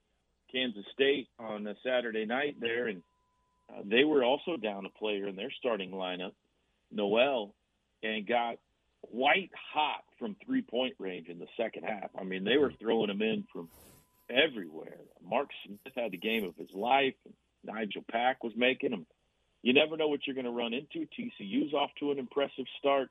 Kansas 0.51 0.85
State 0.93 1.27
on 1.39 1.67
a 1.67 1.75
Saturday 1.83 2.25
night 2.25 2.55
there, 2.61 2.87
and 2.87 3.01
uh, 3.73 3.81
they 3.85 4.03
were 4.03 4.23
also 4.23 4.57
down 4.57 4.85
a 4.85 4.89
player 4.89 5.27
in 5.27 5.35
their 5.35 5.51
starting 5.59 5.91
lineup, 5.91 6.33
Nowell, 6.91 7.55
and 8.03 8.27
got 8.27 8.57
white 9.01 9.51
hot 9.73 10.03
from 10.19 10.35
three 10.45 10.61
point 10.61 10.95
range 10.99 11.27
in 11.27 11.39
the 11.39 11.47
second 11.57 11.83
half. 11.83 12.09
I 12.17 12.23
mean, 12.23 12.43
they 12.43 12.57
were 12.57 12.73
throwing 12.79 13.09
him 13.09 13.21
in 13.21 13.45
from 13.51 13.69
everywhere. 14.29 14.97
Mark 15.27 15.49
Smith 15.65 15.93
had 15.95 16.11
the 16.11 16.17
game 16.17 16.43
of 16.43 16.55
his 16.55 16.69
life. 16.73 17.15
and 17.25 17.33
Nigel 17.63 18.03
Pack 18.09 18.43
was 18.43 18.53
making 18.55 18.91
them. 18.91 19.05
You 19.61 19.73
never 19.73 19.95
know 19.95 20.09
what 20.09 20.21
you're 20.25 20.35
going 20.35 20.45
to 20.45 20.51
run 20.51 20.73
into. 20.73 21.07
TCU's 21.17 21.73
off 21.73 21.91
to 21.99 22.11
an 22.11 22.19
impressive 22.19 22.65
start. 22.79 23.09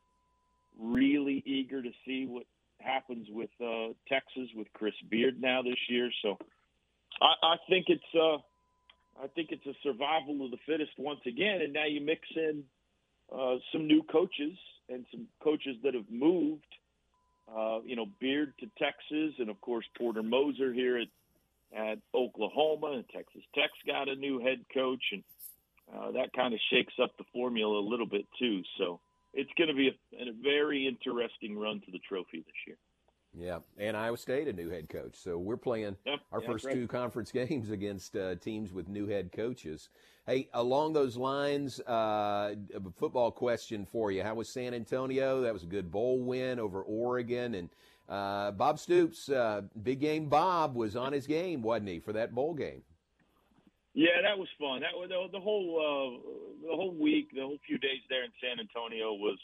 Really 0.78 1.42
eager 1.46 1.82
to 1.82 1.90
see 2.06 2.26
what 2.26 2.44
happens 2.80 3.26
with 3.30 3.50
uh, 3.62 3.92
Texas 4.08 4.48
with 4.54 4.66
Chris 4.74 4.94
Beard 5.08 5.40
now 5.40 5.62
this 5.62 5.78
year. 5.88 6.10
So 6.22 6.36
I, 7.20 7.54
I 7.54 7.56
think 7.68 7.86
it's 7.88 8.02
uh, 8.14 8.38
I 9.22 9.28
think 9.28 9.50
it's 9.52 9.66
a 9.66 9.74
survival 9.82 10.44
of 10.44 10.50
the 10.50 10.58
fittest 10.66 10.92
once 10.98 11.20
again. 11.26 11.60
And 11.62 11.72
now 11.72 11.86
you 11.86 12.00
mix 12.00 12.20
in 12.34 12.64
uh, 13.32 13.56
some 13.72 13.86
new 13.86 14.02
coaches 14.02 14.58
and 14.88 15.06
some 15.10 15.26
coaches 15.42 15.76
that 15.84 15.94
have 15.94 16.10
moved. 16.10 16.66
Uh, 17.52 17.80
you 17.84 17.96
know, 17.96 18.06
Beard 18.20 18.54
to 18.60 18.66
Texas, 18.78 19.34
and 19.38 19.50
of 19.50 19.60
course 19.60 19.84
Porter 19.98 20.22
Moser 20.22 20.72
here 20.72 20.98
at 20.98 21.08
at 21.74 21.98
Oklahoma, 22.14 22.92
and 22.92 23.04
Texas 23.08 23.42
Tech's 23.54 23.72
got 23.86 24.08
a 24.08 24.14
new 24.14 24.40
head 24.40 24.64
coach, 24.74 25.02
and 25.12 25.24
uh, 25.92 26.10
that 26.12 26.32
kind 26.34 26.52
of 26.52 26.60
shakes 26.70 26.92
up 27.02 27.16
the 27.16 27.24
formula 27.32 27.78
a 27.78 27.86
little 27.88 28.06
bit 28.06 28.26
too. 28.38 28.62
So 28.78 29.00
it's 29.32 29.50
going 29.56 29.68
to 29.68 29.74
be 29.74 29.88
a, 29.88 30.22
a 30.22 30.32
very 30.42 30.86
interesting 30.86 31.58
run 31.58 31.80
to 31.80 31.90
the 31.90 32.00
trophy 32.06 32.38
this 32.38 32.54
year. 32.66 32.76
Yeah, 33.38 33.60
and 33.78 33.96
Iowa 33.96 34.18
State 34.18 34.46
a 34.48 34.52
new 34.52 34.68
head 34.68 34.88
coach. 34.90 35.14
So 35.14 35.38
we're 35.38 35.56
playing 35.56 35.96
yep, 36.04 36.20
our 36.32 36.42
yeah, 36.42 36.46
first 36.46 36.64
right. 36.66 36.74
two 36.74 36.86
conference 36.88 37.32
games 37.32 37.70
against 37.70 38.14
uh, 38.14 38.34
teams 38.36 38.72
with 38.72 38.88
new 38.88 39.06
head 39.06 39.32
coaches. 39.32 39.88
Hey, 40.26 40.48
along 40.52 40.92
those 40.92 41.16
lines, 41.16 41.80
uh, 41.80 42.54
a 42.74 42.80
football 42.96 43.30
question 43.30 43.86
for 43.86 44.12
you: 44.12 44.22
How 44.22 44.34
was 44.34 44.48
San 44.48 44.74
Antonio? 44.74 45.40
That 45.40 45.52
was 45.52 45.62
a 45.62 45.66
good 45.66 45.90
bowl 45.90 46.20
win 46.20 46.58
over 46.58 46.82
Oregon, 46.82 47.54
and 47.54 47.70
uh, 48.08 48.50
Bob 48.50 48.78
Stoops, 48.78 49.30
uh, 49.30 49.62
big 49.82 50.00
game 50.00 50.28
Bob, 50.28 50.74
was 50.74 50.94
on 50.94 51.12
his 51.12 51.26
game, 51.26 51.62
wasn't 51.62 51.88
he, 51.88 52.00
for 52.00 52.12
that 52.12 52.34
bowl 52.34 52.52
game? 52.52 52.82
Yeah, 53.94 54.20
that 54.22 54.38
was 54.38 54.48
fun. 54.58 54.80
That 54.80 54.92
was 54.94 55.08
the, 55.08 55.38
the 55.38 55.40
whole 55.40 55.76
uh, 55.80 56.68
the 56.68 56.76
whole 56.76 56.94
week, 56.94 57.30
the 57.34 57.40
whole 57.40 57.58
few 57.66 57.78
days 57.78 58.00
there 58.08 58.24
in 58.24 58.30
San 58.40 58.60
Antonio 58.60 59.14
was 59.14 59.38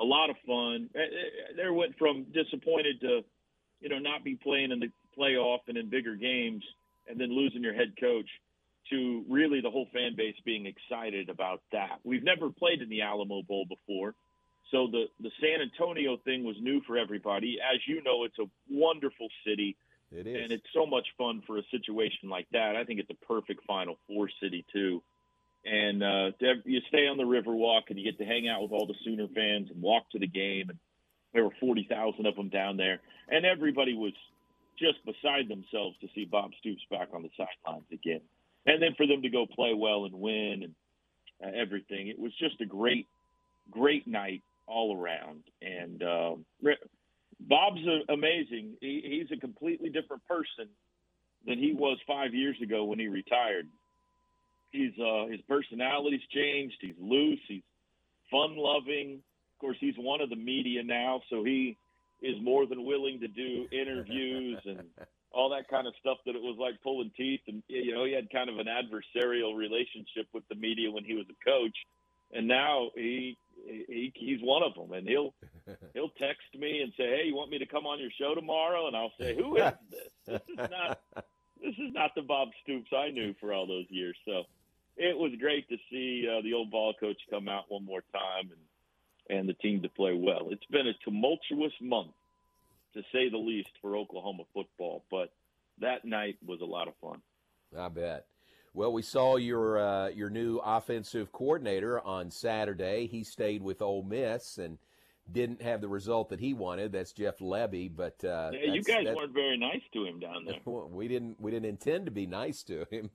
a 0.00 0.04
lot 0.04 0.30
of 0.30 0.36
fun. 0.46 0.90
Eh, 0.94 0.98
eh, 0.98 1.02
eh, 1.02 1.52
there 1.56 1.72
went 1.72 1.98
from 1.98 2.26
disappointed 2.32 3.00
to, 3.00 3.20
you 3.80 3.88
know, 3.88 3.98
not 3.98 4.24
be 4.24 4.36
playing 4.36 4.72
in 4.72 4.80
the 4.80 4.90
playoff 5.18 5.60
and 5.68 5.76
in 5.76 5.90
bigger 5.90 6.16
games, 6.16 6.64
and 7.08 7.20
then 7.20 7.30
losing 7.30 7.62
your 7.62 7.74
head 7.74 7.92
coach, 8.00 8.28
to 8.90 9.24
really 9.28 9.60
the 9.60 9.70
whole 9.70 9.86
fan 9.92 10.14
base 10.16 10.34
being 10.44 10.66
excited 10.66 11.28
about 11.28 11.62
that. 11.72 12.00
We've 12.04 12.24
never 12.24 12.50
played 12.50 12.82
in 12.82 12.88
the 12.88 13.02
Alamo 13.02 13.42
Bowl 13.42 13.64
before, 13.68 14.14
so 14.70 14.88
the 14.90 15.06
the 15.20 15.30
San 15.40 15.60
Antonio 15.60 16.16
thing 16.24 16.44
was 16.44 16.56
new 16.60 16.80
for 16.86 16.96
everybody. 16.96 17.58
As 17.60 17.80
you 17.86 18.02
know, 18.02 18.24
it's 18.24 18.38
a 18.38 18.46
wonderful 18.70 19.28
city. 19.46 19.76
It 20.10 20.26
is. 20.26 20.42
And 20.42 20.52
it's 20.52 20.66
so 20.74 20.84
much 20.84 21.06
fun 21.16 21.42
for 21.46 21.58
a 21.58 21.62
situation 21.70 22.28
like 22.28 22.46
that. 22.52 22.76
I 22.76 22.84
think 22.84 23.00
it's 23.00 23.10
a 23.10 23.26
perfect 23.26 23.64
Final 23.66 23.98
Four 24.06 24.28
city 24.42 24.64
too. 24.72 25.02
And 25.64 26.02
uh, 26.02 26.30
you 26.64 26.80
stay 26.88 27.06
on 27.06 27.16
the 27.16 27.22
Riverwalk 27.22 27.82
and 27.88 27.98
you 27.98 28.04
get 28.04 28.18
to 28.18 28.24
hang 28.24 28.48
out 28.48 28.62
with 28.62 28.72
all 28.72 28.86
the 28.86 28.94
Sooner 29.04 29.28
fans 29.28 29.68
and 29.70 29.80
walk 29.80 30.10
to 30.10 30.18
the 30.18 30.26
game. 30.26 30.70
And 30.70 30.78
there 31.32 31.44
were 31.44 31.54
forty 31.60 31.86
thousand 31.88 32.26
of 32.26 32.34
them 32.34 32.48
down 32.48 32.76
there, 32.76 33.00
and 33.28 33.46
everybody 33.46 33.94
was 33.94 34.12
just 34.78 34.98
beside 35.04 35.48
themselves 35.48 35.96
to 36.00 36.08
see 36.14 36.24
Bob 36.24 36.50
Stoops 36.58 36.82
back 36.90 37.08
on 37.14 37.22
the 37.22 37.30
sidelines 37.36 37.86
again. 37.92 38.20
And 38.66 38.82
then 38.82 38.94
for 38.96 39.06
them 39.06 39.22
to 39.22 39.28
go 39.28 39.46
play 39.46 39.74
well 39.74 40.04
and 40.04 40.14
win 40.14 40.64
and 40.64 40.74
uh, 41.44 41.60
everything, 41.60 42.08
it 42.08 42.18
was 42.18 42.32
just 42.38 42.60
a 42.60 42.66
great, 42.66 43.06
great 43.70 44.06
night 44.06 44.42
all 44.66 44.96
around. 44.96 45.42
And 45.60 46.02
uh, 46.02 46.34
Bob's 47.40 47.80
amazing. 48.08 48.74
He, 48.80 49.20
he's 49.28 49.36
a 49.36 49.40
completely 49.40 49.90
different 49.90 50.26
person 50.26 50.68
than 51.46 51.58
he 51.58 51.72
was 51.72 51.98
five 52.06 52.34
years 52.34 52.56
ago 52.62 52.84
when 52.84 52.98
he 52.98 53.08
retired. 53.08 53.68
He's 54.72 54.92
uh, 54.98 55.26
his 55.30 55.40
personality's 55.42 56.22
changed. 56.34 56.76
He's 56.80 56.94
loose. 56.98 57.40
He's 57.46 57.62
fun 58.30 58.56
loving. 58.56 59.22
Of 59.54 59.60
course, 59.60 59.76
he's 59.78 59.94
one 59.96 60.20
of 60.20 60.30
the 60.30 60.36
media 60.36 60.82
now, 60.82 61.22
so 61.30 61.44
he 61.44 61.76
is 62.22 62.36
more 62.42 62.66
than 62.66 62.84
willing 62.84 63.20
to 63.20 63.28
do 63.28 63.68
interviews 63.70 64.58
and 64.64 64.84
all 65.32 65.50
that 65.50 65.68
kind 65.68 65.86
of 65.86 65.92
stuff. 66.00 66.18
That 66.26 66.34
it 66.34 66.42
was 66.42 66.56
like 66.58 66.80
pulling 66.82 67.12
teeth, 67.16 67.42
and 67.46 67.62
you 67.68 67.94
know, 67.94 68.04
he 68.04 68.12
had 68.12 68.30
kind 68.30 68.48
of 68.48 68.58
an 68.58 68.66
adversarial 68.66 69.56
relationship 69.56 70.26
with 70.32 70.48
the 70.48 70.54
media 70.54 70.90
when 70.90 71.04
he 71.04 71.14
was 71.14 71.26
a 71.30 71.44
coach, 71.44 71.76
and 72.32 72.48
now 72.48 72.90
he 72.94 73.36
he, 73.64 74.12
he's 74.14 74.40
one 74.40 74.62
of 74.62 74.74
them, 74.74 74.92
and 74.92 75.08
he'll 75.08 75.34
he'll 75.94 76.10
text 76.18 76.46
me 76.58 76.80
and 76.80 76.92
say, 76.96 77.04
"Hey, 77.04 77.24
you 77.26 77.34
want 77.34 77.50
me 77.50 77.58
to 77.58 77.66
come 77.66 77.86
on 77.86 78.00
your 78.00 78.10
show 78.18 78.34
tomorrow?" 78.34 78.86
And 78.86 78.96
I'll 78.96 79.12
say, 79.20 79.36
"Who 79.36 79.56
is 79.56 79.72
this? 79.90 80.08
This 80.26 80.40
is 80.48 80.70
not 80.70 81.00
this 81.60 81.74
is 81.74 81.92
not 81.92 82.14
the 82.14 82.22
Bob 82.22 82.48
Stoops 82.62 82.90
I 82.96 83.10
knew 83.10 83.34
for 83.40 83.52
all 83.52 83.66
those 83.66 83.86
years." 83.88 84.16
So 84.24 84.44
it 84.96 85.16
was 85.16 85.32
great 85.40 85.68
to 85.68 85.76
see 85.90 86.28
uh, 86.28 86.42
the 86.42 86.54
old 86.54 86.70
ball 86.70 86.94
coach 86.98 87.18
come 87.30 87.48
out 87.48 87.64
one 87.68 87.84
more 87.84 88.02
time 88.12 88.50
and 88.50 88.60
and 89.38 89.48
the 89.48 89.54
team 89.54 89.80
to 89.82 89.88
play 89.88 90.14
well. 90.14 90.48
It's 90.50 90.66
been 90.66 90.88
a 90.88 90.92
tumultuous 91.04 91.72
month, 91.80 92.10
to 92.94 93.02
say 93.12 93.28
the 93.30 93.38
least, 93.38 93.70
for 93.80 93.96
Oklahoma 93.96 94.42
football, 94.52 95.04
but 95.10 95.32
that 95.80 96.04
night 96.04 96.36
was 96.44 96.60
a 96.60 96.64
lot 96.64 96.88
of 96.88 96.94
fun. 97.00 97.22
I 97.78 97.88
bet. 97.88 98.26
Well, 98.74 98.92
we 98.92 99.02
saw 99.02 99.36
your 99.36 99.78
uh, 99.78 100.08
your 100.08 100.30
new 100.30 100.58
offensive 100.58 101.30
coordinator 101.32 102.00
on 102.00 102.30
Saturday. 102.30 103.06
He 103.06 103.22
stayed 103.22 103.62
with 103.62 103.82
Ole 103.82 104.02
Miss 104.02 104.58
and 104.58 104.78
didn't 105.30 105.62
have 105.62 105.80
the 105.80 105.88
result 105.88 106.30
that 106.30 106.40
he 106.40 106.54
wanted. 106.54 106.92
That's 106.92 107.12
Jeff 107.12 107.38
Lebby, 107.38 107.94
But 107.94 108.24
uh, 108.24 108.50
yeah, 108.52 108.72
you 108.72 108.82
guys 108.82 109.06
weren't 109.14 109.32
very 109.32 109.56
nice 109.56 109.82
to 109.92 110.04
him 110.04 110.18
down 110.18 110.44
there. 110.44 110.58
we 110.64 111.08
didn't 111.08 111.40
we 111.40 111.50
didn't 111.50 111.68
intend 111.68 112.06
to 112.06 112.10
be 112.10 112.26
nice 112.26 112.62
to 112.64 112.86
him, 112.90 113.10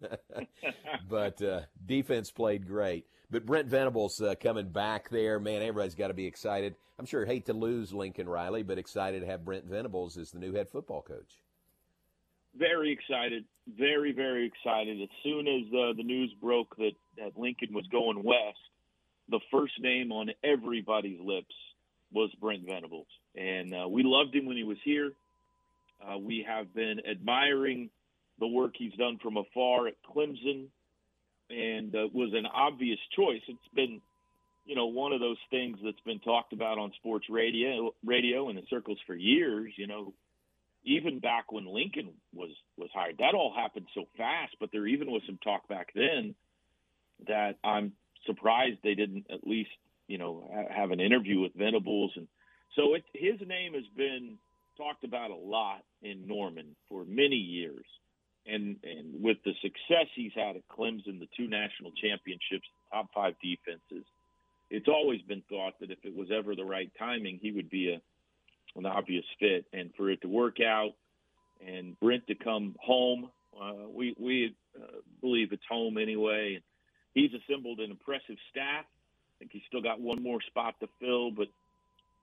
but 1.10 1.42
uh, 1.42 1.62
defense 1.86 2.32
played 2.32 2.68
great. 2.68 3.06
But 3.30 3.46
Brent 3.46 3.68
Venables 3.68 4.22
uh, 4.22 4.36
coming 4.42 4.70
back 4.70 5.10
there, 5.10 5.40
man, 5.40 5.62
everybody's 5.62 5.96
got 5.96 6.08
to 6.08 6.14
be 6.14 6.26
excited. 6.26 6.76
I'm 6.98 7.06
sure 7.06 7.26
hate 7.26 7.48
to 7.48 7.54
lose 7.54 7.94
Lincoln 7.94 8.30
Riley, 8.30 8.64
but 8.64 8.78
excited 8.78 9.20
to 9.20 9.28
have 9.28 9.44
Brent 9.44 9.66
Venables 9.66 10.18
as 10.18 10.32
the 10.32 10.40
new 10.40 10.54
head 10.54 10.70
football 10.70 11.02
coach. 11.02 11.42
Very 12.56 12.92
excited, 12.92 13.44
very 13.68 14.14
very 14.14 14.48
excited. 14.48 15.02
As 15.02 15.10
soon 15.24 15.48
as 15.48 15.64
uh, 15.74 15.94
the 15.96 16.04
news 16.04 16.34
broke 16.42 16.76
that 16.78 16.94
that 17.18 17.38
Lincoln 17.38 17.74
was 17.74 17.86
going 17.92 18.24
west, 18.24 18.58
the 19.30 19.42
first 19.52 19.74
name 19.80 20.12
on 20.12 20.32
everybody's 20.44 21.20
lips 21.20 21.54
was 22.12 22.30
Brent 22.40 22.66
Venables, 22.66 23.08
and 23.36 23.74
uh, 23.74 23.88
we 23.88 24.04
loved 24.04 24.36
him 24.36 24.46
when 24.46 24.58
he 24.58 24.64
was 24.64 24.78
here. 24.84 25.12
Uh, 26.02 26.18
we 26.18 26.46
have 26.48 26.74
been 26.74 27.02
admiring 27.10 27.90
the 28.40 28.48
work 28.48 28.74
he's 28.78 28.94
done 28.94 29.18
from 29.22 29.38
afar 29.38 29.88
at 29.88 29.96
Clemson, 30.04 30.68
and 31.50 31.96
uh, 31.96 32.08
was 32.14 32.34
an 32.34 32.46
obvious 32.46 33.00
choice. 33.16 33.42
It's 33.48 33.74
been, 33.74 34.02
you 34.66 34.76
know, 34.76 34.88
one 34.88 35.12
of 35.12 35.20
those 35.20 35.38
things 35.50 35.78
that's 35.84 36.00
been 36.06 36.20
talked 36.20 36.54
about 36.54 36.78
on 36.78 36.92
sports 37.00 37.28
radio, 37.30 37.94
radio 38.06 38.50
in 38.50 38.56
the 38.56 38.64
circles 38.70 39.00
for 39.08 39.16
years. 39.16 39.74
You 39.76 39.88
know, 39.88 40.14
even 40.84 41.20
back 41.20 41.52
when 41.52 41.66
Lincoln 41.66 42.10
was 42.34 42.52
was 42.78 42.90
hired, 42.94 43.18
that 43.20 43.34
all 43.34 43.54
happened 43.56 43.88
so 43.94 44.06
fast. 44.18 44.56
But 44.60 44.70
there 44.72 44.86
even 44.86 45.12
was 45.12 45.24
some 45.26 45.40
talk 45.44 45.68
back 45.68 45.90
then 45.96 46.36
that 47.28 47.58
I'm 47.64 47.94
surprised 48.26 48.80
they 48.84 48.96
didn't 48.96 49.26
at 49.32 49.48
least 49.48 49.72
you 50.08 50.18
know, 50.18 50.50
have 50.70 50.92
an 50.92 51.00
interview 51.00 51.40
with 51.42 51.54
Venables, 51.54 52.12
and 52.16 52.28
so 52.76 52.94
it, 52.94 53.04
his 53.14 53.40
name 53.46 53.74
has 53.74 53.86
been 53.96 54.38
talked 54.78 55.04
about 55.04 55.32
a 55.32 55.36
lot 55.36 55.84
in 56.02 56.28
Norman 56.28 56.76
for 56.90 57.04
many 57.06 57.36
years, 57.36 57.86
and 58.46 58.78
and 58.84 59.22
with 59.22 59.38
the 59.44 59.54
success 59.62 60.08
he's 60.16 60.32
had 60.36 60.56
at 60.56 60.68
Clemson, 60.70 61.20
the 61.20 61.28
two 61.36 61.48
national 61.48 61.92
championships, 62.02 62.68
top 62.92 63.10
five 63.14 63.36
defenses, 63.42 64.06
it's 64.70 64.88
always 64.88 65.22
been 65.22 65.44
thought 65.50 65.74
that 65.80 65.92
if 65.92 66.00
it 66.04 66.16
was 66.16 66.30
ever 66.32 66.56
the 66.56 66.66
right 66.66 66.92
timing, 66.98 67.40
he 67.42 67.52
would 67.52 67.70
be 67.70 67.94
a 67.94 68.02
an 68.78 68.86
obvious 68.86 69.26
fit, 69.40 69.66
and 69.74 69.92
for 69.96 70.10
it 70.10 70.22
to 70.22 70.28
work 70.28 70.58
out, 70.62 70.92
and 71.66 72.00
Brent 72.00 72.28
to 72.28 72.36
come 72.36 72.76
home, 72.80 73.30
uh, 73.60 73.88
we 73.90 74.16
we 74.20 74.56
uh, 74.78 75.00
believe 75.22 75.52
it's 75.52 75.64
home 75.70 75.98
anyway. 75.98 76.62
He's 77.14 77.32
assembled 77.34 77.80
an 77.80 77.90
impressive 77.90 78.38
staff 78.52 78.86
I 79.38 79.40
think 79.40 79.52
he's 79.52 79.64
still 79.68 79.82
got 79.82 80.00
one 80.00 80.24
more 80.24 80.42
spot 80.42 80.76
to 80.80 80.90
fill, 81.00 81.30
but 81.32 81.48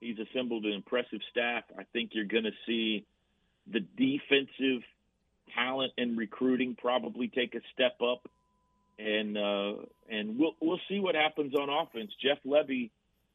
he's 0.01 0.17
assembled 0.19 0.65
an 0.65 0.73
impressive 0.73 1.21
staff. 1.31 1.63
I 1.77 1.83
think 1.93 2.11
you're 2.13 2.25
going 2.25 2.43
to 2.43 2.51
see 2.65 3.05
the 3.71 3.79
defensive 3.79 4.83
talent 5.53 5.93
and 5.97 6.17
recruiting 6.17 6.75
probably 6.75 7.29
take 7.29 7.55
a 7.55 7.61
step 7.73 8.01
up, 8.01 8.27
and 8.99 9.37
uh, 9.37 9.73
and 10.09 10.37
we'll 10.37 10.55
we'll 10.61 10.79
see 10.89 10.99
what 10.99 11.15
happens 11.15 11.55
on 11.55 11.69
offense. 11.69 12.11
Jeff 12.21 12.39
Lebby 12.45 12.89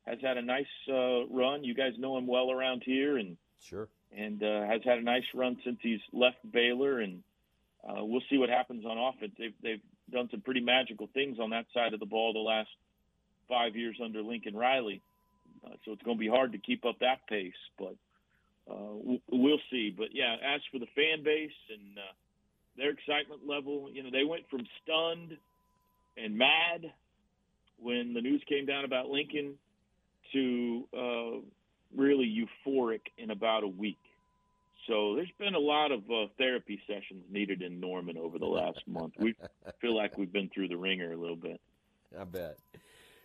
has 0.07 0.19
had 0.21 0.37
a 0.37 0.43
nice 0.43 0.67
uh, 0.89 1.27
run. 1.27 1.65
You 1.65 1.75
guys 1.75 1.93
know 1.99 2.19
him 2.19 2.27
well 2.27 2.51
around 2.51 2.83
here, 2.85 3.17
and 3.17 3.37
sure, 3.63 3.89
and 4.15 4.43
uh, 4.43 4.67
has 4.67 4.83
had 4.85 4.99
a 4.99 5.03
nice 5.03 5.25
run 5.35 5.57
since 5.65 5.79
he's 5.83 6.01
left 6.13 6.39
Baylor. 6.51 7.01
And 7.01 7.23
uh, 7.89 8.05
we'll 8.05 8.23
see 8.29 8.37
what 8.37 8.51
happens 8.51 8.85
on 8.85 8.99
offense. 8.99 9.33
They've 9.39 9.55
they've 9.63 9.83
done 10.11 10.29
some 10.31 10.41
pretty 10.43 10.61
magical 10.61 11.09
things 11.15 11.39
on 11.41 11.51
that 11.51 11.67
side 11.73 11.95
of 11.95 12.01
the 12.01 12.07
ball 12.07 12.33
the 12.33 12.41
last 12.41 12.69
five 13.51 13.77
years 13.77 13.97
under 14.03 14.23
Lincoln 14.23 14.57
Riley. 14.57 15.03
Uh, 15.65 15.75
so 15.85 15.93
it's 15.93 16.03
going 16.03 16.17
to 16.17 16.21
be 16.21 16.29
hard 16.29 16.53
to 16.53 16.59
keep 16.59 16.87
up 16.87 17.01
that 17.01 17.27
pace, 17.29 17.53
but 17.79 17.95
uh, 18.71 19.19
we'll 19.31 19.61
see. 19.71 19.95
But 19.97 20.09
yeah, 20.13 20.37
as 20.55 20.61
for 20.73 20.79
the 20.79 20.87
fan 20.95 21.23
base 21.23 21.51
and 21.69 21.99
uh, 21.99 22.13
their 22.79 22.91
excitement 22.91 23.47
level, 23.47 23.91
you 23.93 24.03
know, 24.03 24.11
they 24.11 24.25
went 24.25 24.49
from 24.49 24.61
stunned 24.83 25.37
and 26.17 26.39
mad 26.39 26.93
when 27.79 28.15
the 28.15 28.21
news 28.21 28.43
came 28.49 28.65
down 28.65 28.85
about 28.85 29.09
Lincoln 29.09 29.55
to 30.33 30.85
uh, 30.97 31.41
really 31.97 32.47
euphoric 32.67 33.01
in 33.19 33.31
about 33.31 33.65
a 33.65 33.69
week. 33.69 33.99
So 34.87 35.15
there's 35.15 35.31
been 35.39 35.55
a 35.55 35.59
lot 35.61 35.93
of 35.93 36.01
uh, 36.11 36.27
therapy 36.39 36.81
sessions 36.87 37.25
needed 37.31 37.63
in 37.63 37.81
Norman 37.81 38.17
over 38.17 38.39
the 38.39 38.47
last 38.47 38.81
month. 38.87 39.15
We 39.19 39.35
feel 39.81 39.97
like 39.97 40.17
we've 40.17 40.33
been 40.33 40.51
through 40.53 40.69
the 40.69 40.77
wringer 40.77 41.13
a 41.13 41.17
little 41.17 41.37
bit. 41.37 41.61
I 42.19 42.25
bet. 42.25 42.59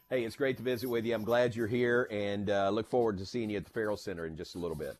Hey, 0.07 0.23
it's 0.23 0.35
great 0.35 0.57
to 0.57 0.63
visit 0.63 0.87
with 0.87 1.03
you. 1.03 1.15
I'm 1.15 1.23
glad 1.23 1.55
you're 1.55 1.65
here, 1.65 2.07
and 2.11 2.47
uh, 2.51 2.69
look 2.69 2.87
forward 2.87 3.17
to 3.17 3.25
seeing 3.25 3.49
you 3.49 3.57
at 3.57 3.65
the 3.65 3.71
Ferrell 3.71 3.97
Center 3.97 4.27
in 4.27 4.37
just 4.37 4.53
a 4.53 4.59
little 4.59 4.77
bit. 4.77 4.97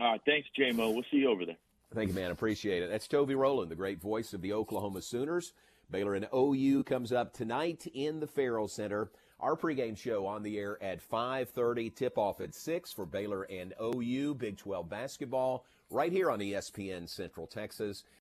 All 0.00 0.10
right, 0.10 0.20
thanks, 0.26 0.48
JMO. 0.58 0.92
We'll 0.92 1.04
see 1.08 1.18
you 1.18 1.30
over 1.30 1.46
there. 1.46 1.56
Thank 1.94 2.08
you, 2.08 2.14
man. 2.14 2.32
Appreciate 2.32 2.82
it. 2.82 2.90
That's 2.90 3.06
Toby 3.06 3.36
Rowland, 3.36 3.70
the 3.70 3.76
great 3.76 4.00
voice 4.00 4.34
of 4.34 4.42
the 4.42 4.52
Oklahoma 4.52 5.02
Sooners. 5.02 5.52
Baylor 5.88 6.16
and 6.16 6.26
OU 6.34 6.82
comes 6.82 7.12
up 7.12 7.32
tonight 7.32 7.86
in 7.94 8.18
the 8.18 8.26
Ferrell 8.26 8.66
Center. 8.66 9.08
Our 9.38 9.54
pregame 9.54 9.96
show 9.96 10.26
on 10.26 10.42
the 10.42 10.58
air 10.58 10.82
at 10.82 11.00
5:30. 11.00 11.94
Tip 11.94 12.18
off 12.18 12.40
at 12.40 12.56
six 12.56 12.92
for 12.92 13.06
Baylor 13.06 13.44
and 13.44 13.72
OU 13.80 14.34
Big 14.34 14.56
12 14.56 14.88
basketball 14.88 15.64
right 15.90 16.10
here 16.10 16.28
on 16.28 16.40
ESPN 16.40 17.08
Central 17.08 17.46
Texas. 17.46 18.02